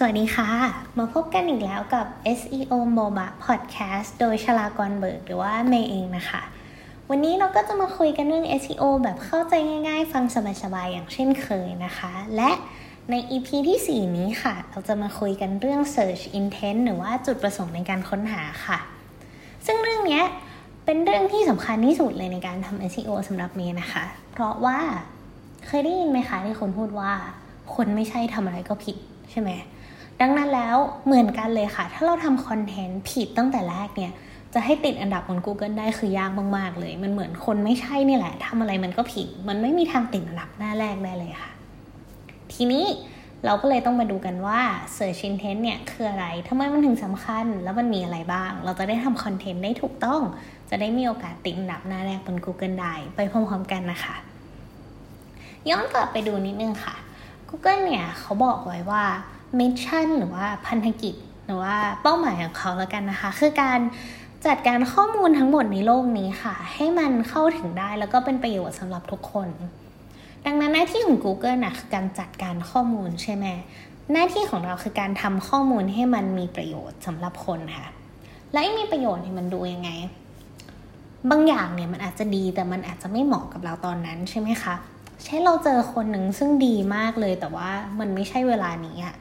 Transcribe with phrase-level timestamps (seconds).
[0.00, 0.50] สวัสดีค่ะ
[0.98, 2.06] มาพบกันอีกแล้วกับ
[2.38, 6.42] SEO MOBA Podcast โดยชลากรเบิร์กหรือว่าเมย์เองนะคะ
[7.10, 9.54] วันนี้เราก็จะมาคุยกันเรื่อง SEO แบบเข้าใจ
[9.88, 10.24] ง่ายๆ ฟัง
[10.62, 12.50] สบายๆ อย่างเช่นเคยนะคะ และ
[13.10, 18.78] ใน EP ที่ 4 นี้ค่ะ เราจะมาคุยกันเรื่อง Search Intent หรือว่าจุดประสงค์ในการค้นหาค่ะ
[19.66, 20.22] ซึ่งเรื่องนี้
[20.84, 24.78] เป็นเรื่องที่สำคัญที่สุดเลยในการทำ SEO สำหรับเมย์นะคะ เพราะว่า
[25.66, 27.12] เคยได้ยินไหมคะที่คนพูดว่า
[27.74, 28.96] คนไม่ใช่ทำอะไรก็ผิด
[29.32, 29.52] ใช่ไหม
[30.20, 34.12] ดังนั้นแล้วเหมือนกันเลยค่ะ ถ้าเราทำคอนเทนต์ผิดตั้งแต่แรกเนี่ย
[34.54, 41.50] จะให้ติดอันดับบน Google ได้คือยากมากๆเลย มันเหมือนคนไม่ใช่นี่แหละทำอะไรมันก็ผิด มันไม่มีทางติดอันดับหน้าแรกได้เลยค่ะ
[42.52, 42.86] ทีนี้
[43.44, 44.60] เราก็เลยต้องมาดูกันว่า
[44.96, 50.20] Search Intent เนี่ยคืออะไรทำไมมันถึงสำคัญ แล้วมันมีอะไรบ้าง เราจะได้ทำคอนเทนต์ได้ถูกต้อง
[50.70, 54.16] จะได้มีโอกาสติดอันดับหน้าแรกบน Google ได้ ไปพร้อมๆกันนะคะ
[55.68, 56.96] ย้อนกลับไปดูนิดนึงค่ะ
[57.48, 59.04] Google เนี่ยเขาบอกไว้ว่า
[59.58, 61.14] มิชชั่นหรือว่าพันธกิจ
[61.46, 63.80] หรือว่าเป้าหมายของเขาแล้วกันนะคะ คือการ
[64.46, 69.48] จัดการข้อมูลทั้งหมดในโลกนี้ค่ะ ให้มันเข้าถึงได้แล้วก็เป็นประโยชน์สำหรับทุกคน
[70.46, 73.46] ดังนั้นหน้าที่ของ Google นะคือการจัดการข้อมูลใช่ไหม
[74.12, 77.86] หน้าที่ของเราคือการทำข้อมูลให้มันมีประโยชน์สำหรับคนค่ะ
[78.52, 79.90] และมีประโยชน์เนี่ยมันดูยังไง
[81.30, 84.74] บางอย่างเนี่ยมันอาจจะดีแต่มันอาจจะไม่เหมาะกับเราตอนนั้นใช่ไหมคะ
[85.24, 89.14] เช่นเราเจอคนหนึ่งซึ่งดีมากเลยแต่ว่ามันไม่ใช่เวลานี้อะ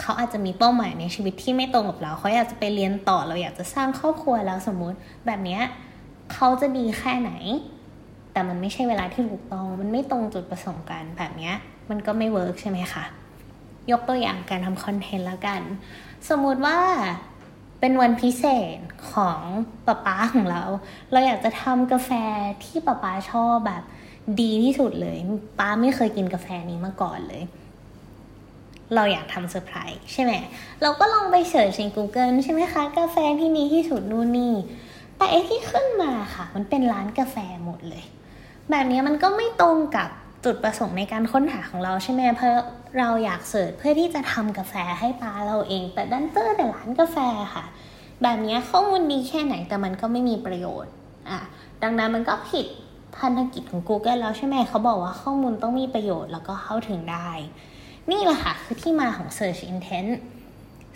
[0.00, 5.58] เขาอาจจะมีเป้าหมายในชีวิตที่ไม่ตรงกับเรา เขาอยากจะไปเรียนต่อเราอยากจะสร้างครอบครัวแล้วสมมุติแบบนี้
[6.32, 7.32] เขาจะดีแค่ไหน
[8.32, 11.52] แต่มันไม่ใช่เวลาที่ถูกต้อง มันไม่ตรงจุดประสงค์กันแบบนี้
[11.90, 13.04] มันก็ไม่เวิร์กใช่ไหมคะ
[13.90, 15.62] ยกตัวอย่างการทำ content แล้วกัน
[16.28, 16.78] สมมุติว่า
[17.80, 18.44] เป็นวันพิเศ
[18.76, 18.78] ษ
[19.12, 19.40] ของ
[19.86, 20.62] ป๊าป๊าของเรา
[21.12, 22.10] เราอยากจะทำกาแฟ
[22.64, 23.82] ที่ป๊าป๊าชอบแบบ
[24.40, 25.16] ดีที่สุดเลย
[25.58, 27.42] ป๊าไม่เคยกินกาแฟนี้มาก่อนเลย
[28.94, 30.32] เราอยากทำเซอร์ไพรส์ใช่ไหม
[30.82, 34.54] เราก็ลองไป search ใน Google ใช่ไหมคะ กาแฟที่ดีที่สุดนู่นนี่
[35.16, 38.04] แต่ไอ้ที่ขึ้นมาค่ะ มันเป็นร้านกาแฟหมดเลย
[38.70, 40.08] แบบนี้มันก็ไม่ตรงกับ
[40.44, 42.52] จุดประสงค์ในการค้นหาของเราใช่ไหมเพราะ
[42.98, 47.16] เราอยากเสิร์ชเพื่อที่จะทำกาแฟให้ปาเราเอง แต่ดันเจอแต่ร้านกาแฟ
[47.54, 47.64] ค่ะ
[48.22, 50.92] แบบนี้ข้อมูลดีแค่ไหนแต่มันก็ไม่มีประโยชน์
[51.30, 51.40] อะ
[51.82, 52.66] ดังนั้นมันก็ผิด
[53.16, 57.30] พันธกิจของ Google แล้วใช่ไหมเขาบอกว่าข้อมูลต้องมีประโยชน์แล้วก็เข้าถึงได้
[58.10, 60.10] นี่แหละค่ะคือที่มาของ search intent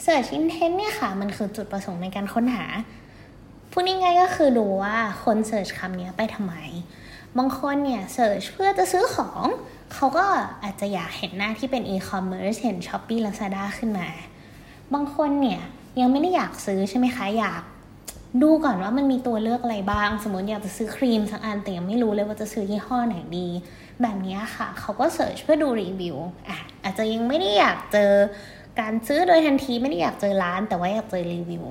[0.04, 2.64] search intent เนี่ยค่ะ มันคือจุดประสงค์ในการค้นหา
[3.70, 6.54] พูดง่ายๆก็คือดูว่าคน search คำนี้ไปทำไม
[7.38, 9.44] บางคนเนี่ย search เพื่อจะซื้อของ
[9.94, 10.24] เขาก็
[10.62, 14.08] อาจจะอยากเห็นหน้าที่เป็น e-commerce เห็น Shopee Lazada ขึ้นมา
[14.94, 15.60] บางคนเนี่ย
[16.00, 17.62] ยังไม่ได้อยากซื้อใช่ไหมคะ อยาก
[18.42, 23.48] ดูก่อนว่ามันมีตัวเลือกอะไรบ้าง สมมติอยากจะซื้อครีมสักอันแต่ยังไม่รู้เลยว่าจะซื้อยี่ห้อไหนดี
[24.02, 26.16] แบบนี้ค่ะ เขาก็เสิร์ชเพื่อดูรีวิว
[26.48, 28.12] อะอาจจะยังไม่ได้อยากเจอ
[28.80, 31.64] การซื้อโดยทันทีไม่ได้อยากเจอร้าน แต่ว่าอยากเจอรีวิว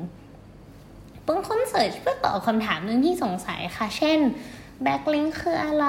[1.28, 4.20] บางคน search เพื่อตอบคำถามหนึ่งที่สงสัยค่ะ เช่น
[4.86, 5.88] backlink คืออะไร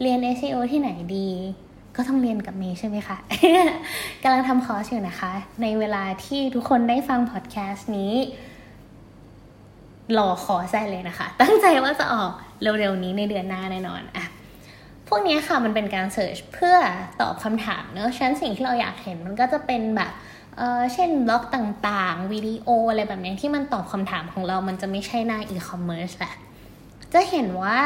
[0.00, 1.28] เรียน SEO ที่ไหนดี
[1.96, 3.16] ก็ต้องเรียนกับเมย์ใช่ไหมคะ
[4.22, 8.14] กำลังทำคอร์สอยู่นะคะ ในเวลาที่ทุกคนได้ฟังพอดแคสต์นี้
[10.18, 12.30] รอกดใส่เลยนะคะ ตั้งใจว่าจะออก
[12.62, 14.24] เร็วๆนี้ในเดือนหน้าแน่นอนอะ
[15.08, 16.76] พวกนี้ค่ะมันเป็นการ search เพื่อ
[17.20, 20.10] ตอบคำถามเนอะฉะนั้นสิ่งที่เราอยากเห็นมันก็จะเป็นแบบ
[20.56, 26.34] เออเช่นบล็อกต่างๆ วิดีโออะไรแบบนี้ที่มันตอบคำถามของเรามันจะไม่ใช่หน้าอีคอมเมิร์ซแหละ
[27.12, 27.78] จะเห็นว่า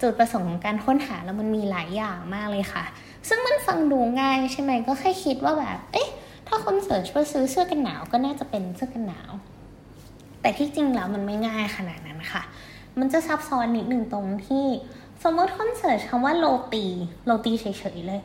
[0.00, 2.84] จุดประสงค์ของการค้นหาแล้วมันมีหลายอย่างมากเลยค่ะ
[3.28, 6.08] ซึ่งมันฟังดูง่ายใช่ไหมก็แค่คิดว่าแบบ เอ๊ะ
[6.46, 9.30] ถ้าคน search เพื่อซื้อเสื้อกันหนาวก็น่าจะเป็นเสื้อกันหนาว
[10.42, 12.42] แต่ที่จริงแล้วมันไม่ง่ายขนาดนั้นค่ะ
[12.98, 14.66] มันจะซับซ้อนนิดหนึ่งตรงที่
[15.22, 16.86] สมมติคน search คำว่าโรตี
[17.26, 17.64] โรตีเฉ
[17.96, 18.22] ยๆเลย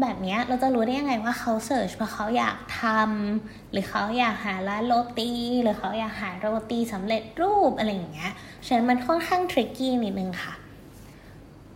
[0.00, 5.30] แบบนี้เราจะรู้ได้ยังไงว่าเขา search เพราะเขาอยากทำหรือเขาอยากหาร้านโรตี
[5.62, 8.32] หรือเขาอยากหาโรตีสำเร็จรูปอะไรอย่างเงี้ย
[8.66, 10.54] ฉะนั้นมันค่อนข้าง tricky นิดนึงค่ะ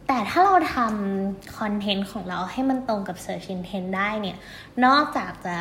[0.09, 4.37] แต่ถ้าเราทำ content ของเราให้มันตรงกับ Search Intent ได้เนี่ย
[4.85, 5.59] นอกจากจะ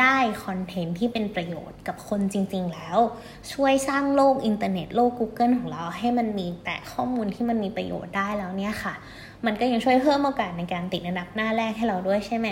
[0.00, 2.98] ได้ content ที่เป็นประโยชน์กับคนจริง ๆ แล้ว
[3.52, 8.94] ช่วยสร้างโลกอินเทอร์เน็ตโลก Google ของเราให้มันมีแต่ข้อมูลที่มันมีประโยชน์ได้แล้วเนี่ยค่ะ
[9.46, 12.48] มันก็ยังช่วยเพิ่มโอกาสในการติดอันดับหน้าแรกให้เราด้วยใช่ไหม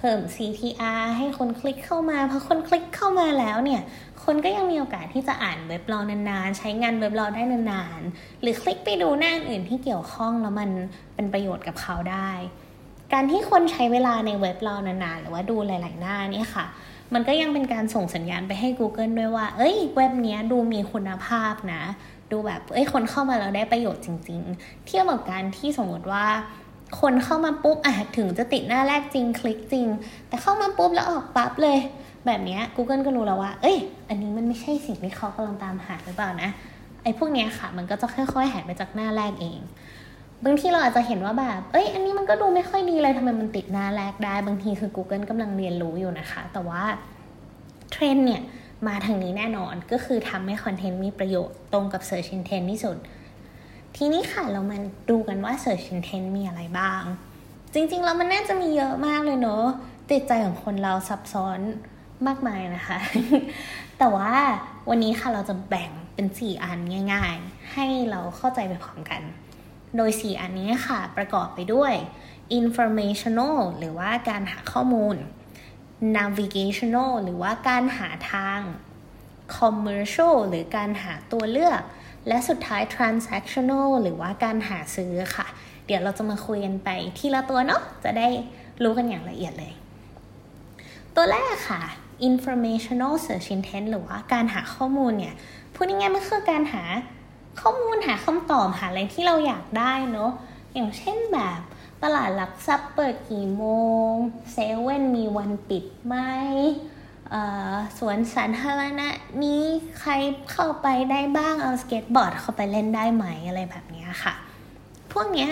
[0.00, 3.82] เพิ่ม CTR ให้คนคลิกเข้ามาพอคนคลิกเข้ามาแล้วเนี่ย
[4.24, 10.70] คนก็ยังมีโอกาสที่จะอ่านเว็บเรานานๆ ใช้งานเว็บเราได้นานๆ หรือคลิกไปดูหน้าอื่นที่เกี่ยวข้องแล้วมัน
[11.14, 12.30] เป็นประโยชน์กับเขาได้
[13.12, 16.66] การที่คนใช้เวลาในเว็บเรานานๆ หรือว่าดูหลาย ๆ หน้านี่ค่ะ
[17.14, 21.82] มันก็ยังเป็นการส่งสัญญาณไปให้ Google ด้วยว่า เอ้ย เว็บนี้ดูมีคุณภาพนะ
[22.32, 26.26] ดูแบบ เอ้ย คนเข้ามาแล้วได้ประโยชน์จริง ๆ เทียบกับการที่สมมติว่า
[27.00, 29.86] คนเข้ามาปุ๊บอะถึงจะติดหน้าแรกจริงคลิกจริง
[30.28, 31.78] แต่เข้ามาปุ๊บแล้วออกปั๊บเลย
[32.26, 33.76] แบบนี้ Google ก็รู้แล้วว่า เอ้ย
[34.08, 36.50] อันนี้มันไม่ใช่สิ่งที่เขากำลังตามหาหรือเปล่านะ
[37.02, 39.60] ไอ้พวกนี้ค่ะ มันก็จะค่อยๆหายไปจากหน้าแรกเอง
[40.44, 46.82] บางทีเราอาจจะเห็นว่าแบบ เอ้ย อันนี้มันก็ดูไม่ค่อยดีเลยทำไมมันติดหน้าแรกได้ บางทีคือ Google กำลังเรียนรู้อยู่นะคะ แต่ว่า
[47.90, 48.42] เทรนเนี่ย
[48.86, 52.96] มาทางนี้แน่นอน ก็คือทำให้คอนเทนต์มีประโยชน์ตรงกับ Search Intent ที่สุด
[53.96, 54.78] ทีนี้ค่ะเรามา
[55.10, 57.02] ดูกันว่า Search Intent มีอะไรบ้าง
[57.74, 59.64] จริงๆแล้วมันน่าจะมีเยอะมากเลยเนอะ
[60.10, 61.60] จิตใจของคนเราซับซ้อน
[62.26, 62.98] มากมายนะคะ
[63.98, 64.32] แต่ว่า
[64.88, 66.78] วันนี้ค่ะเราจะแบ่งเป็น 4 อัน
[67.12, 69.22] ง่าย ๆ ให้เราเข้าใจไปพร้อมกัน
[69.96, 71.92] โดย 4 อันนี้ค่ะ ประกอบไปด้วย
[72.58, 75.16] informational หรือว่าการหาข้อมูล
[76.16, 78.60] navigational หรือว่าการหาทาง
[79.56, 81.80] commercial หรือการหาตัวเลือก
[82.28, 85.46] และสุดท้าย transactional หรือว่าการหาซื้อค่ะ
[85.86, 86.88] เดี๋ยวเราจะมาคุยกันไป
[87.18, 88.28] ทีละตัวเนาะจะได้
[88.82, 89.72] รู้กันอย่างละเอียดเลย
[91.16, 91.82] ตัวแรกค่ะ
[92.28, 95.34] informational search intent หรือว่าการหาข้อมูลเนี่ย
[95.74, 96.82] พูดง่ายๆมันคือการหา
[97.60, 100.30] ข้อมูลหาคำตอบหาอะไรที่เราอยากได้เนาะ
[100.74, 101.60] อย่างเช่นแบบ
[102.02, 103.64] ตลาดหลักทรัพย์เปิดกี่โม
[104.10, 104.12] ง
[104.52, 106.14] เซเว่นมีวันปิดไหม
[107.98, 109.08] สวนสาธารณะ
[109.44, 109.62] นี้
[110.00, 110.12] ใคร
[110.52, 114.34] เข้าไปได้บ้างเอาสเก็ตบอร์ดเข้าไปเล่นได้ไหมอะไรแบบนี้ค่ะ
[115.12, 115.50] พวกเนี้ย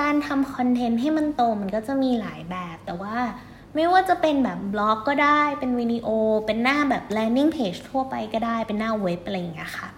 [0.00, 3.16] การทำ content ให้มันโตมันก็จะมีหลายแบบ แต่ว่า
[3.74, 6.08] ไม่ว่าจะเป็นแบบบล็อกก็ได้ เป็นวิดีโอ
[6.46, 9.88] เป็นหน้าแบบ landing page ทั่วไปก็ได้ เป็นหน้าเว็บอะไรอย่างเงี้ยค่ะ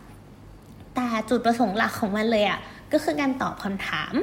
[0.94, 2.58] แต่จุดประสงค์หลักของมันเลยอะค่ะ
[2.92, 4.14] ก็คือการตอบคำถาม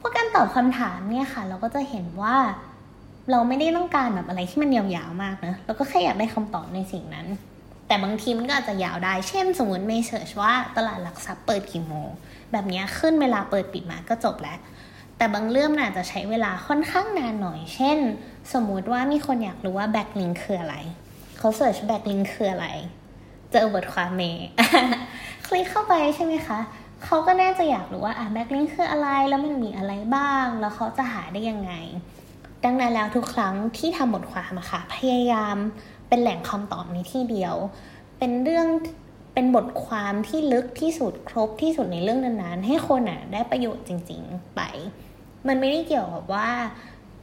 [0.00, 2.36] เพราะการตอบคำถามเนี่ยค่ะ เราก็จะเห็นว่า
[3.30, 7.26] เราไม่ได้ต้องการแบบอะไรที่มันยาวๆมากนะเราก็แค่อยากได้คำตอบในสิ่งนั้น
[7.86, 12.08] แต่บางทีมันก็อาจจะยาวได้ เช่น สมมติเมย์ search ว่าตลาดหลักทรัพย์เปิดกี่โมง
[12.52, 14.58] แบบนี้ขึ้นเวลาเปิดปิดมาก็จบแล้ว
[15.16, 17.98] แต่บางเรื่องอาจจะใช้เวลาค่อนข้างนานหน่อย เช่น
[18.52, 20.76] สมมุติว่ามีคนอยากรู้ว่า backlink คืออะไร
[21.38, 22.66] เขา search backlink คืออะไร
[23.52, 24.46] เจอบทความเมย์
[25.46, 26.58] คลิกเข้าไปใช่ไหมคะ
[27.04, 31.72] เขาก็น่าจะอยากรู้ว่าอะ backlink คืออะไรแล้วมันมีอะไรบ้าง แล้วเขาจะหาได้ยังไง
[32.64, 35.56] ดังนั้นแล้วทุกครั้งที่ทำบทความอะค่ะพยายาม
[36.08, 37.54] เป็นแหล่งคำตอบในที่เดียว
[38.18, 38.68] เป็นเรื่อง
[39.34, 44.60] เป็นบทความที่ลึกที่สุดครบที่สุดในเรื่องนั้นๆ ให้คนอะได้ประโยชน์จริง ๆ ไป
[45.46, 46.50] มันไม่ได้เกี่ยวกับว่า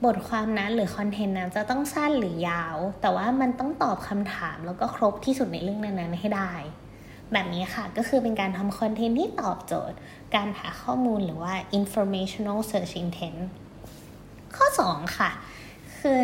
[0.05, 6.51] บทความนั้นหรือคอนเทนต์นั้นจะต้องสั้นหรือยาว แต่ว่ามันต้องตอบคำถามแล้วก็ครบที่สุดในเรื่องนั้นๆให้ได้
[7.33, 9.97] แบบนี้ค่ะก็คือเป็นการทำคอนเทนต์ที่ตอบโจทย์
[10.35, 13.41] การหาข้อมูลหรือว่า informational search intent
[14.55, 15.29] ข้อ 2 ค่ะ
[15.99, 16.21] คือ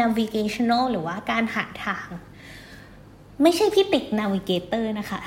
[0.00, 2.08] navigational หรือว่าการหาทาง
[3.42, 5.20] ไม่ใช่พี่ติ๊ก navigator นะคะ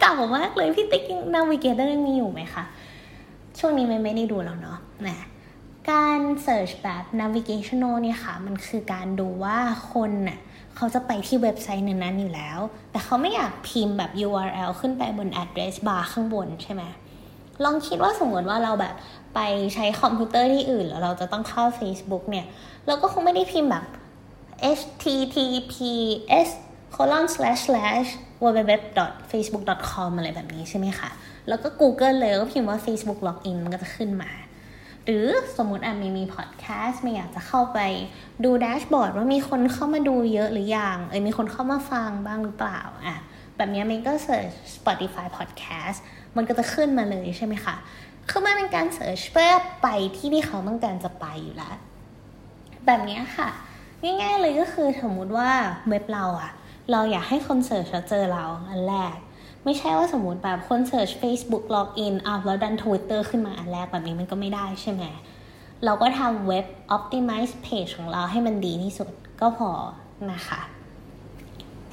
[0.00, 1.04] เก่ามากเลยพี่ติ๊ก
[1.34, 2.64] navigator มีอยู่ไหมคะ
[3.58, 5.18] ช่วงนี้ไม่ไม่ได้ดูแล้วเนาะนะ
[5.90, 9.58] การ search แบบ navigational เนี่ยค่ะ มันคือการดูว่า
[9.92, 10.38] คนน่ะ
[10.76, 12.58] เขาจะไปที่เว็บไซต์นั้นๆอยู่แล้ว
[12.90, 16.82] แต่เขาไม่อยากพิมพ์แบบ URL ขึ้นไปบน address bar ข้างบนใช่ไหม
[17.64, 18.94] ลองคิดว่าสมมติว่าเราแบบ
[19.34, 19.40] ไป
[19.74, 22.46] ใช้คอมพิวเตอร์ที่อื่น แล้วเราจะต้องเข้า Facebook เนี่ย
[22.86, 23.84] เราก็คงไม่ได้พิมพ์แบบ
[24.78, 26.48] https
[26.94, 28.08] colon slash slash
[28.42, 31.10] www facebook com อะไรแบบนี้ใช่ไหมคะ
[31.48, 34.30] แล้วก็ Google เลยก็พิมพ์ว่า Facebook login มันก็จะขึ้นมา
[35.04, 37.78] หรือสมมติอะมีมีพอดแคสต์ไม่อยากจะเข้าไป
[38.44, 43.16] ดูแดชบอร์ดว่ามีคนเข้ามาดูเยอะหรือยัง เอ้ยมีคนเข้ามาฟังบ้างหรือเปล่าอะ
[43.56, 45.98] แบบนี้มันก็เสิร์ช Spotify Podcast
[46.36, 47.76] มันก็จะขึ้นมาเลยใช่ไหมคะ
[48.30, 49.50] คือมันเป็นการเสิร์ชเพื่อ
[49.82, 51.76] ไปที่ที่เขาต้องการจะไปอยู่แล้ว
[52.86, 53.48] แบบนี้ค่ะ
[54.02, 55.50] ง่ายๆเลยก็คือสมมุติว่า
[55.88, 56.52] เว็บเราอะ
[56.92, 59.16] เราอยากให้คน search แล้วเจอเราอันแรก
[59.64, 65.04] ไม่ใช่ว่าสมมติแบบคน search Facebook login อ้าวแล้วดัน Twitter ขึ้นมาอันแรกแบบนี้มันก็ไม่ได้ใช่ไหม
[65.84, 69.08] เราก็ทำเว็บ optimize page ของเราให้มันดีที่สุด
[69.40, 69.70] ก็พอ
[70.32, 70.60] นะคะ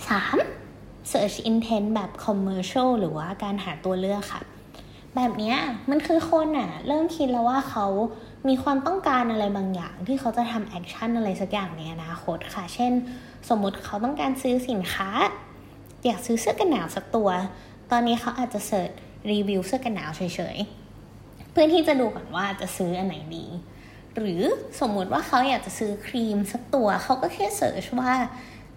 [0.10, 0.61] 3.
[1.12, 4.42] Search intent แบบ commercial หรือว่าการหาตัวเลือกค่ะ
[5.16, 5.56] แบบนี้
[5.90, 7.88] มันคือคนอะเริ่มคิดแล้วว่าเขา
[8.48, 12.92] มีความต้องการอะไรบางอย่างที่เขาจะทำ action อะไรสักอย่างในอนาคตค่ะ เช่น
[13.50, 15.10] สมมติเขาต้องการซื้อสินค้า
[16.06, 17.30] อยากซื้อเสื้อกันหนาวสักตัว
[17.92, 18.92] ตอนนี้เขาอาจจะ search
[19.32, 20.22] review เสื้อกันหนาวเฉ
[20.56, 23.46] ยๆ เพื่อที่จะดูก่อนว่าจะซื้ออันไหนดี
[24.18, 24.42] หรือ
[24.80, 28.14] สมมุติว่าเขาอยากจะซื้อครีมสักตัว เขาก็แค่ search ว่า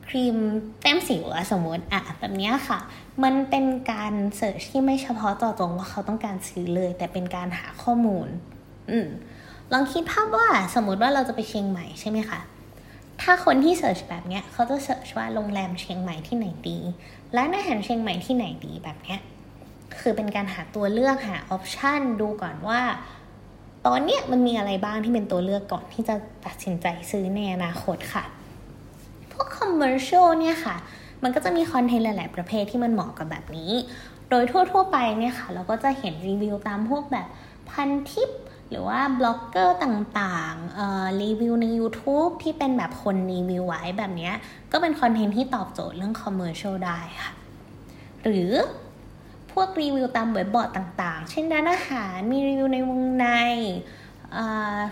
[0.09, 0.37] ครีม
[0.83, 2.79] แต้มสิวอะสมมติอะแบบนี้ค่ะ
[3.23, 8.29] มันเป็นการ search ที่ไม่เฉพาะเจาะจงว่าเขาต้องการซื้อเลย แต่เป็นการหาข้อมูล
[8.91, 9.09] อืม
[9.73, 12.41] ลองคิดภาพว่าสมมติว่าเราจะไปเชียงใหม่ใช่ไหมคะ
[13.23, 16.79] ถ้าคนที่ search แบบเนี้ยเขาจะ search ว่าโรงแรมเชียงใหม่ที่ไหนดี
[17.37, 19.21] ร้านอาหารเชียงใหม่ที่ไหนดีแบบเนี้ย
[20.01, 22.81] คือเป็นการหาตัวเลือกหา option ดูก่อนว่า
[23.87, 26.15] ตอนเนี้ยมันมีอะไรบ้างที่เป็นตัวเลือกก่อนที่จะ
[26.47, 28.25] ตัดสินใจซื้อในอนาคตค่ะ
[29.75, 30.77] commercial เนี่ยค่ะ
[31.23, 33.73] มันก็จะมี content หลาย ๆ ประเภทที่มันเหมาะกับแบบนี้
[34.31, 37.27] โดยทั่ว ๆ ไปเนี่ยค่ะ เราก็จะเห็นรีวิวตามพวกแบบ
[37.71, 38.31] พันทิป
[38.71, 44.31] หรือว่าบล็อกเกอร์ต่างๆรีวิวใน YouTube ที่เป็นแบบคนรีวิวไว้แบบนี้
[44.73, 47.33] ก็เป็น content ที่ตอบโจทย์เรื่อง commercial ได้ค่ะ
[48.25, 48.53] หรือ
[49.53, 53.27] พวกรีวิวตาม webboard ต่างๆ เช่นร้านอาหารมีรีวิวในวงใน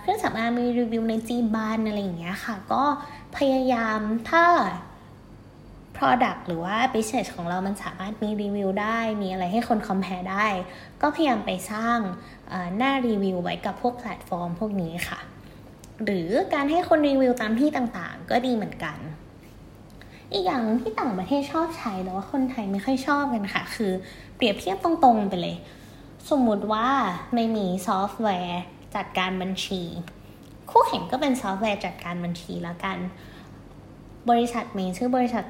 [0.01, 2.83] เครื่องสำอางมีรีวิวในจีบันอะไรอย่างเงี้ยค่ะ ก็
[3.37, 3.99] พยายาม
[4.31, 4.45] ถ้า
[5.97, 10.47] Product หรือว่า Business ของเรามันสามารถมีรีวิวได้ มีอะไรให้คน compare ได้
[11.01, 11.99] ก็พยายามไปสร้าง
[12.77, 15.21] หน้ารีวิวไว้กับพวกแพลตฟอร์มพวกนี้ค่ะ
[16.05, 18.99] หรือการให้คนรีวิวตามที่ต่างๆ ก็ดีเหมือนกัน
[20.33, 23.93] อีกอย่างที่ต่างประเทศชอบใช้แต่ว่าคนไทยไม่ค่อยชอบกันค่ะ คือ
[24.37, 25.57] เปรียบเทียบตรงๆไปเลย
[26.31, 26.87] สมมุติว่า
[27.35, 28.63] เมย์มีซอฟต์แวร์
[28.97, 29.83] จัดการบัญชี
[30.71, 32.99] คู่แข่งก็เป็นซอฟต์แวร์จัดการบัญชีแล้วกัน
[34.31, 35.45] บริษัทเมย์ชื่อบริษัท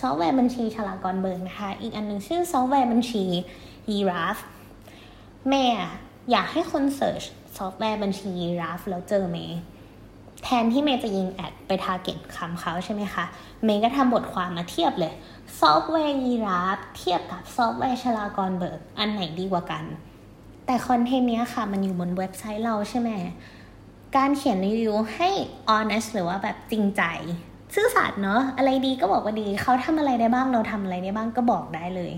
[0.00, 3.24] ซอฟต์แวร์บัญชีฉลากรเบิร์กนะคะ อีกอันหนึ่งชื่อซอฟต์แวร์บัญชี
[3.88, 4.42] Giraffe
[5.48, 5.64] เมย์
[6.30, 7.22] อยากให้คน search
[7.56, 9.60] ซอฟต์แวร์บัญชี Giraffe แล้วเจอเมย์
[10.42, 13.24] แทนที่เมย์จะยิง ad ไป target คำเขาใช่ไหมคะ
[13.64, 15.12] เมย์ก็ทำบทความมาเทียบเลย
[15.60, 19.84] ซอฟต์แวร์ Giraffe เทียบกับซอฟต์แวร์ฉลากรเบิร์กอันไหนดีกว่ากัน
[20.70, 23.10] แต่คอนเทนต์เนี้ยค่ะ มันอยู่บนเว็บไซต์เราใช่ไหม
[24.16, 25.28] การเขียนรีวิวให้
[25.68, 27.02] honest หรือว่าแบบจริงใจ
[27.74, 32.12] ซื่อสัตย์เนาะอะไรดีก็บอกว่าดี เขาทำอะไรได้บ้างเราทำอะไรได้บ้างก็บอกได้เลย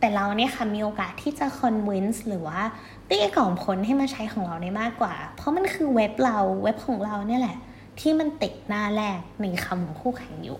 [0.00, 2.60] แต่เราเนี่ยค่ะมีโอกาสที่จะ convince หรือว่า
[3.08, 7.56] ตีกล่อมคนให้มาใช้ของเราได้มากกว่า เพราะมันคือเว็บเราเว็บของเราเนี่ยแหละ
[8.00, 10.58] ที่มันติดหน้าแรกในคำของคู่แข่งอยู่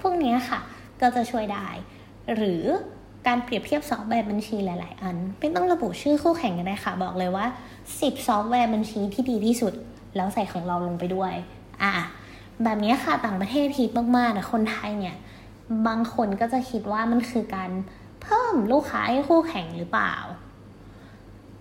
[0.00, 0.60] พวกนี้ค่ะ
[1.00, 1.66] ก็จะช่วยได้
[2.34, 2.62] หรือ
[3.26, 7.46] การเปรียบเทียบซอฟต์แวร์บัญชีหลาย ๆ อัน ไม่ต้องระบุชื่อคู่แข่งกันได้ค่ะ บอกเลยว่า
[7.86, 9.72] 10 ซอฟต์แวร์บัญชีที่ดีที่สุด
[10.16, 11.32] แล้วใส่ของเราลงไปด้วย
[11.82, 11.92] อะ
[12.62, 15.16] แบบนี้ค่ะต่างประเทศฮิตมากๆนะคนไทยเนี่ย
[15.86, 17.70] บางคนก็จะคิดว่ามันคือการ
[18.22, 20.14] เพิ่มลูกค้าให้คู่แข่งหรือเปล่า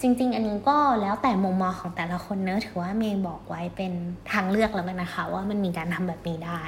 [0.02, 3.94] จริง ๆ อันนี้ก็แล้วแต่มุมมองของแต่ละคนเนอะถือว่าเมย์บอกไว้เป็น
[4.32, 6.62] ทางเลือกแล้วกันนะคะ ว่ามันมีการทำแบบนี้ได้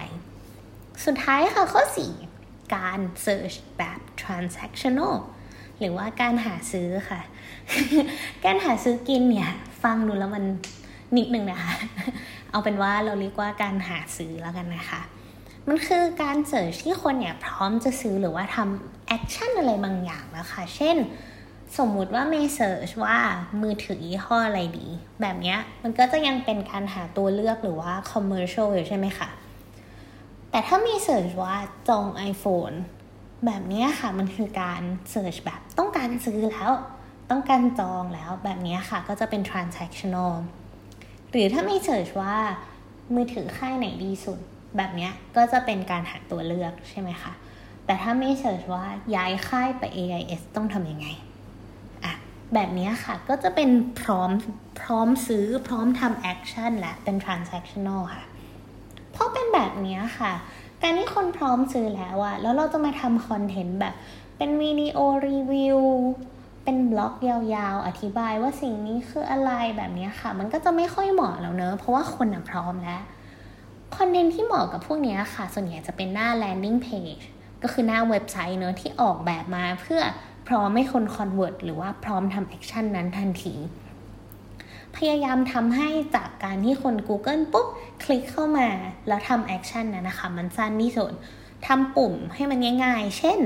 [1.06, 2.37] สุดท้ายค่ะข้อ4
[2.76, 5.16] การ search แบบ transactional
[5.80, 7.22] หรือว่าการหาซื้อค่ะ
[8.46, 9.52] การหาซื้อกินเนี่ย
[9.84, 10.44] ฟังดูแล้วมัน
[11.18, 11.74] นิดนึงนะคะ
[12.52, 15.02] เอาเป็นว่าเราเรียกว่าการหาซื้อแล้วกันนะคะ
[15.68, 20.98] มันคือการ search ที่คนเนี่ยพร้อมจะซื้อหรือว่าทำ action อะไรบางอย่างแล้วค่ะ เช่น
[21.78, 23.18] สมมุติว่าเมย์ search ว่า
[23.62, 24.88] มือถือยี่ห้ออะไรดี
[25.22, 29.30] แบบนี้มันก็จะยังเป็นการหาตัวเลือกหรือว่า commercial อยู่ใช่ไหมคะ
[30.52, 31.56] แต่ถ้าเมย์ search ว่า
[31.90, 32.76] จอง iPhone
[33.46, 34.82] แบบนี้ค่ะมันคือการ
[35.12, 36.72] search แบบต้องการซื้อแล้ว
[37.30, 40.34] ต้องการจองแล้วแบบนี้ค่ะก็จะเป็น transactional
[41.32, 42.36] หรือถ้าเมย์ search ว่า
[43.14, 44.40] มือถือค่ายไหนดีสุด
[44.78, 47.34] แบบนี้ก็จะเป็นการหาตัวเลือกใช่ไหมคะ
[47.86, 48.86] แต่ถ้าเมย์ search ว่า
[49.16, 51.08] ย้ายค่ายไป AIS ต้องทำยังไง
[52.04, 52.14] อะ
[52.54, 53.70] แบบนี้ค่ะก็จะเป็น
[54.02, 54.30] พร้อม
[54.82, 58.26] พร้อมซื้อพร้อมทำ action และเป็น transactional ค่ะ
[59.18, 60.34] เพราะเป็นแบบนี้ค่ะ
[60.82, 63.94] การที่คนพร้อมซื้อแล้วอะแล้วเราจะมาทำคอนเทนต์แบบ
[64.38, 64.98] เป็นวิดีโอ
[65.28, 65.80] รีวิว
[66.64, 73.02] เป็นบล็อกยาวๆ อธิบายว่าสิ่งนี้คืออะไรแบบนี้ค่ะ มันก็จะไม่ค่อยเหมาะแล้วเนอะเพราะว่าคนพร้อมแล้ว
[73.98, 77.24] คอนเทนต์ที่เหมาะกับพวกนี้ค่ะ ส่วนใหญ่จะเป็นหน้า landing page
[77.62, 80.02] ก็คือหน้าเว็บไซต์เนอะที่ออกแบบมาเพื่อ
[80.48, 83.54] พร้อมให้คน convert หรือว่าพร้อมทำ action นั้นทันที
[84.96, 87.68] พยายามทำให้จากการที่คน Google ปุ๊บ
[88.04, 88.68] คลิกเข้ามา
[89.08, 91.12] แล้วทำแอคชั่นนะนะคะ มันสั้นที่สุด
[91.68, 93.40] ทำปุ่มให้มันง่ายๆ เช่น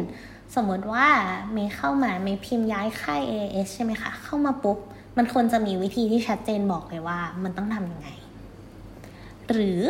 [0.55, 1.07] สมมติว่า
[1.53, 4.77] เมย์เข้ามาเมย์พิมพ์ย้ายค่าย AS ใช่ไหมคะ เข้ามาปุ๊บ
[5.17, 8.09] มันควรจะมีวิธีที่ชัดเจนบอกเลยว่ามันต้องทำยังไง
[9.51, 9.81] หรือ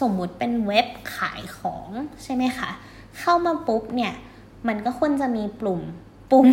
[0.00, 0.86] สมมุติเป็นเว็บ
[1.16, 1.88] ขายของ
[2.22, 2.70] ใช่ไหมคะ
[3.18, 4.12] เข้ามาปุ๊บเนี่ย
[4.68, 5.80] มันก็ควรจะมีปุ่ม
[6.30, 6.48] ปุ่ม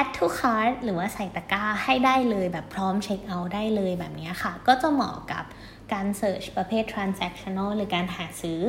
[0.00, 5.44] add to cart หรือว่าใส่ตะกร้าให้ได้เลยแบบพร้อมเช็คเอาท์ได้เลยแบบนี้ค่ะ ก็จะเหมาะกับ
[5.92, 8.60] การ search ประเภท transactional หรือการหาซื้อ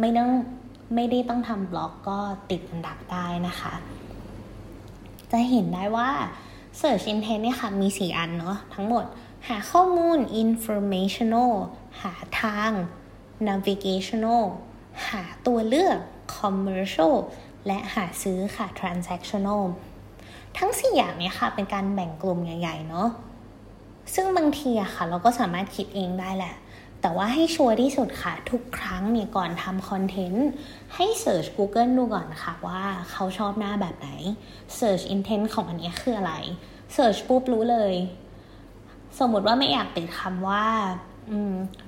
[0.00, 0.30] ไม่ต้อง
[0.94, 2.18] ไม่ได้ต้องทำบล็อกก็
[2.50, 3.74] ติดอันดับได้นะคะ
[5.32, 6.10] จะเห็นได้ว่า
[6.80, 9.04] search intent เนี่ยค่ะ มี 4 อันเนาะทั้งหมด
[9.48, 11.52] หาข้อมูล informational
[12.02, 12.70] หาทาง
[13.48, 14.44] navigational
[15.08, 15.98] หาตัวเลือก
[16.36, 17.14] commercial
[17.66, 19.64] และหาซื้อค่ะ transactional
[20.58, 23.08] ทั้ง 4 อย่างนี้ค่ะ เป็นการแบ่งกลุ่มใหญ่ ๆ เนาะ
[24.14, 26.54] ซึ่งบางทีอะค่ะ เราก็สามารถคิดเองได้แหละ
[27.00, 30.48] แต่ว่าให้ชัวร์ที่สุดค่ะ ทุกครั้งเนี่ยก่อนทำคอนเทนต์
[30.94, 34.08] ให้เสิร์ช Google ดูก่อนค่ะว่าเขาชอบหน้าแบบไหน
[34.78, 36.34] Search Intent ของอันนี้คืออะไร
[36.96, 37.94] Search ปุ๊บรู้เลย
[39.18, 40.64] สมมติว่าไม่อยากติดคำว่า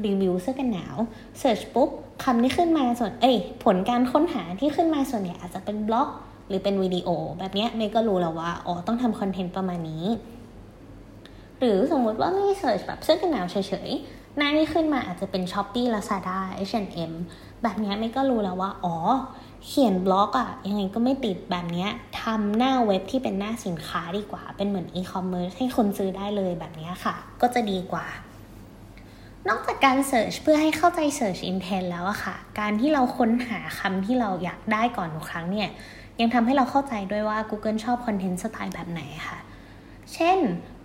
[0.05, 0.97] รีวิวเสื้อกันหนาว
[1.39, 1.91] search ปุ๊บ
[2.25, 6.09] คำที่ขึ้นมาส่วน เอ้ย ผลการค้นหาที่ขึ้นมาส่วนใหญ่อาจจะเป็นบล็อก
[6.49, 7.09] หรือเป็นวิดีโอ
[7.39, 10.05] แบบเนี้ยเมย์ก็รู้แล้วว่า อ๋อ ต้องทำคอนเทนต์ประมาณนี้
[11.59, 13.57] หรือสมมติว่าเมย์ search แบบเสื้อกันหนาวเฉ
[13.89, 17.13] ยๆ หน้าที่ขึ้นมาอาจจะเป็น Shopee Lazada H&M แอน
[17.63, 18.97] แบบเนี้ยเมย์ก็รู้แล้วว่า อ๋อ
[19.67, 21.91] เขียนบล็อกอะยังไงก็ไม่ติดแบบเนี้ย
[22.23, 28.07] ทำหน้าเว็บที่เป็นหน้าสินค้าดีกว่า เป็นเหมือนอีคอมเมิร์ซให้คนซื้อได้เลยแบบนี้ค่ะ ก็จะดีกว่า
[29.49, 35.69] นอกจากการ search เพื่อให้เข้าใจ Search Intent แล้วอะค่ะ การที่เราค้นหาคำที่เราอยากได้ก่อนทุกครั้งเนี่ย
[36.21, 39.39] ยังทำให้เราเข้าใจด้วยว่า Google ชอบคอนเทนต์สไตล์แบบไหนค่ะ
[40.15, 40.39] เช่น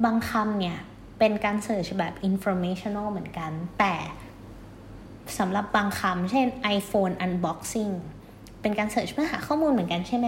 [0.06, 0.78] บางคำเนี่ย
[1.20, 3.94] เป็นการ search แบบ informational เหมือนกัน แต่
[5.38, 6.46] สำหรับบางคำเช่น
[6.78, 7.94] iPhone unboxing
[8.62, 10.28] เป็นการ search เพื่อหาข้อมูลเหมือนกันใช่ไหม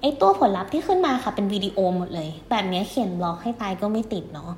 [0.00, 4.52] ไอตัวผลลัพธ์ที่ขึ้นมาค่ะเป็นวิดีโอหมดเลย แบบนี้เขียนบล็อกให้ตายก็ไม่ติดเนาะ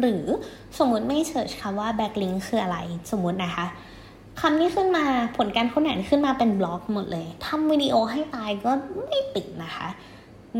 [0.00, 0.24] หรือ
[0.78, 2.78] สมมุติไม่เสิร์ชคำว่า backlink คืออะไร
[3.10, 3.66] สมมุตินะคะ
[4.40, 5.04] คำนี้ขึ้นมา
[5.36, 8.70] ผลการค้นหาขึ้นมาเป็นบล็อกหมดเลยทำวิดีโอให้ตายก็
[9.06, 9.88] ไม่ติดนะคะ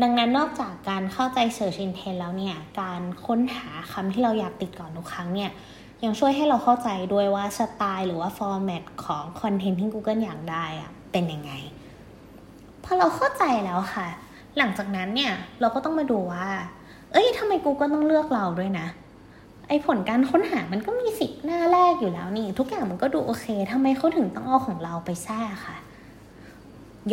[0.01, 5.51] ดังนั้นนอกจากการเข้าใจ search intent แล้วเนี่ย การค้นหาคำที่เราอยากติดก่อนทุกครั้งเนี่ย
[6.03, 11.51] ยังช่วยให้เราเข้าใจด้วยว่าสไตล์หรือว่าฟอร์แมตของคอนเทนต์ที่ Google อยากได้อะเป็นยังไง
[12.83, 14.07] พอเราเข้าใจแล้วค่ะ
[14.57, 16.47] หลังจากนั้นเนี่ย เราก็ต้องมาดูว่า
[17.11, 18.87] เอ้ยทำไม Google ต้องเลือกเราด้วยนะ
[19.67, 25.77] ไอผลการค้นหามันก็มีสิบหน้าแรกอยู่แล้วนี่ ทุกอย่างมันก็ดูโอเคทำไมเขาถึงต้องเอาของเราไปแทรกค่ะ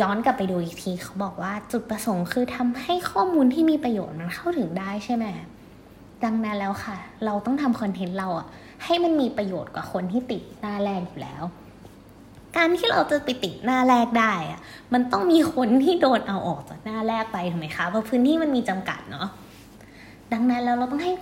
[0.01, 5.25] ย้อนกลับไปดูอีกทีเขาบอกว่าจุดประสงค์คือทำให้ข้อมูลที่มีประโยชน์มันเข้าถึงได้ใช่ไหม
[6.23, 8.47] ดังนั้นแล้วค่ะ เราต้องทำคอนเทนต์เราอะ
[8.85, 11.43] ให้มันมีประโยชน์กว่าคนที่ติดหน้าแรกอยู่แล้ว
[12.55, 14.59] การที่เราจะไปติดหน้าแรกได้อะ
[14.93, 19.27] มันต้องมีคนที่โดนเอาออกจากหน้าแรกไปถูกไหมคะเพราะพื้นที่มันมีจำกัดเนาะ
[20.33, 21.13] ดังนั้นแล้วเราต้องให้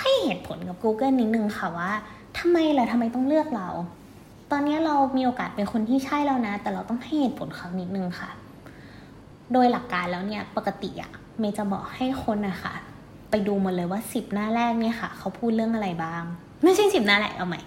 [0.00, 1.90] ให้เหตุผลกับ Google นิดนึงค่ะว่า
[2.38, 3.68] ทำไมล่ะทำไมต้องเลือกเรา
[4.50, 8.30] ตอนนี้เรามีโอกาสเป็นคนที่ใช่แล้วนะ แต่เราต้องให้เหตุผลเขานิดนึงค่ะ
[9.52, 12.74] โดยหลักการแล้วเนี่ยปกติอะเมย์จะบอกให้คนอะค่ะ
[13.30, 16.22] ไปดูหมดเลยว่าสิบหน้าแรกเนี่ยค่ะ เขาพูดเรื่องอะไรบ้าง
[16.64, 17.60] ไม่ใช่สิบหน้าแรกเอาใหม่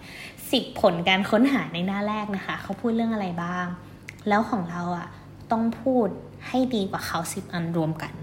[0.51, 3.65] สิบผลการค้นหาในหน้าแรกนะคะ เขาพูดเรื่องอะไรบ้าง
[4.27, 5.08] แล้วของเราอะ
[5.51, 6.08] ต้องพูด
[6.47, 8.13] ให้ดีกว่าเขาสิบอันรวมกัน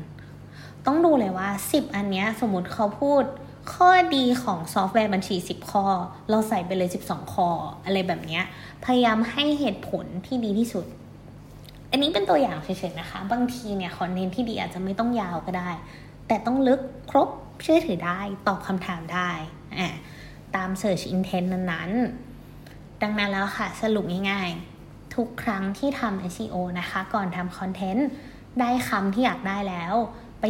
[0.86, 3.22] ต้องดูเลยว่าสิบอันเนี้ยสมมติเขาพูด
[3.72, 5.84] ข้อดีของซอฟต์แวร์บัญชี 10 ข้อ
[6.30, 7.48] เราใส่ไปเลย 12 ข้อ
[7.84, 8.40] อะไรแบบนี้
[8.84, 10.86] พยายามให้เหตุผลที่ดีที่สุด
[11.90, 15.70] อันนี้เป็นตัวอย่างเฉยๆนะคะ บางทีเนี่ยคอนเทนต์ที่ดีอาจจะไม่ต้องยาวก็ได้
[16.26, 17.28] แต่ต้องลึกครบ
[17.62, 19.30] เชื่อถือได้ ตอบคำถามได้
[19.78, 19.86] อ่
[20.56, 28.08] ตาม Search Intent นั้นๆ ดังนั้นแล้วค่ะสรุปง่ายๆ ทุกครั้งที่ทำ SEO นะคะ ก่อนทำคอนเทนต์
[28.60, 29.94] ได้คำที่อยากได้แล้ว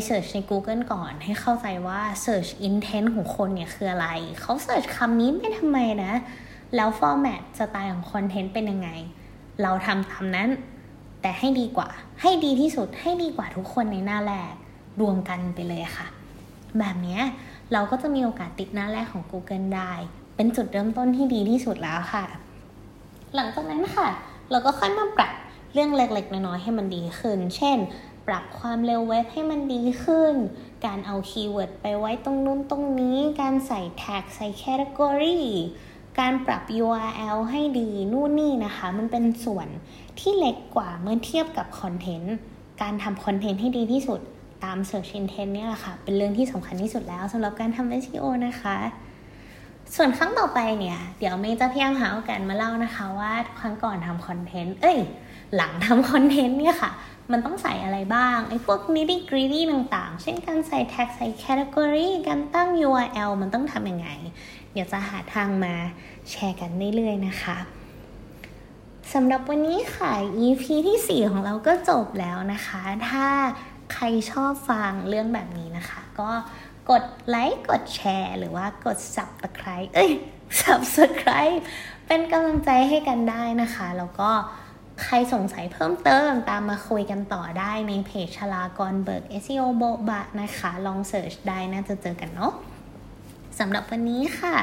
[0.04, 4.08] search ใน Google ก่อนให้เข้าใจว่า Search Intent ของคนเนี่ยคืออะไร
[4.40, 6.12] เขา search คำนี้ไปทำไมนะ
[6.76, 8.88] แล้ว format สไตล์ของคอนเทนต์เป็นยังไง
[9.62, 10.48] เราทำตามนั้น
[11.22, 11.88] แต่ให้ดีกว่า
[12.20, 14.52] ให้ดีที่สุดให้ดีกว่าทุกคนในหน้าแรก
[15.00, 16.06] รวมกันไปเลยค่ะ
[16.78, 17.20] แบบนี้
[17.72, 19.92] เราก็จะมีโอกาสติดหน้าแรกของ Google ได้
[20.36, 22.24] เป็นจุดเริ่มต้นที่ดีที่สุดแล้วค่ะ
[23.34, 24.08] หลังจากนั้นค่ะ
[24.50, 25.34] เราก็ค่อยมาปรับ
[25.72, 27.78] เรื่องเล็กๆน้อยๆให้มันดีขึ้น เช่น
[28.28, 30.34] ปรับความเร็วเว็บให้มันดีขึ้น
[30.86, 35.38] การเอาคีย์เวิร์ดไปไว้ตรงนู้นตรงนี้ การใส่แท็กใส่ category
[36.18, 39.68] การปรับ URL ให้ดีนู่นนี่นะคะ มันเป็นส่วน
[40.18, 42.34] ที่เล็กกว่าเมื่อเทียบกับคอนเทนต์
[42.82, 44.20] การทำคอนเทนต์ให้ดีที่สุด
[44.64, 48.76] ตาม Search Intent เนี่ยแหละค่ะ เป็นเรื่องที่สำคัญที่สุดแล้วสำหรับการทำ SEO นะคะ
[49.96, 54.98] ส่วนครั้งต่อไปเนี่ย เดี๋ยวเมย์จะพยายามหาโอกาสมาเล่านะคะว่าครั้งก่อนทำคอนเทนต์ เอ้ย
[55.56, 56.90] หลังทำคอนเทนต์เนี่ยค่ะ
[57.32, 64.08] มันต้องใส่อะไรบ้างไอ้พวก nitty gritty ต่างๆ เช่นการใส่ tag ใส่ category การตั้ง URL มันต้องทำยังไง
[64.72, 65.74] เดี๋ยวจะหาทางมา
[66.30, 67.56] แชร์กันเรื่อยๆนะคะ
[69.12, 70.12] สำหรับวันนี้ค่ะ
[70.46, 73.26] EP ที่ 4 ของเราก็จบแล้วนะคะ ถ้า
[73.92, 76.30] ใครชอบฟังเรื่องแบบนี้นะคะ ก็
[76.90, 80.12] กดไลค์กดแชร์ หรือว่ากด subscribe เอ้ย
[80.62, 81.56] subscribe
[82.06, 84.30] เป็นกำลังใจให้กันได้นะคะ แล้วก็
[85.02, 92.52] ใครสงสัยเพิ่มเติมตามมาคุยกันต่อได้ในเพจชลากรเบิร์ก SEO โบบะนะคะ ลองเสิร์ชได้น่าจะเจอกันเนาะ
[93.58, 94.56] สำหรับวันนี้ค่ะ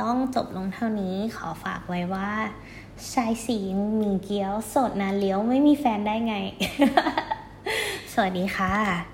[0.00, 2.30] ต้องจบลงเท่านี้ขอฝากไว้ว่า
[3.12, 3.58] ชายสี
[4.00, 6.34] มีเกี้ยว สดนะเลี้ยวไม่มีแฟนได้ไง
[8.12, 9.13] สวัสดีค่ะ